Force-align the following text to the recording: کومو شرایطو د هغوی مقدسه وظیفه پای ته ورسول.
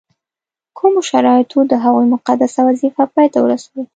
کومو 0.77 0.99
شرایطو 1.09 1.59
د 1.71 1.73
هغوی 1.83 2.05
مقدسه 2.15 2.59
وظیفه 2.69 3.03
پای 3.13 3.27
ته 3.33 3.39
ورسول. 3.41 3.83